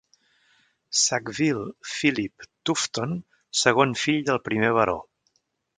[0.99, 3.15] Sackville Philip Tufton,
[3.65, 4.99] segon fill del primer Baró.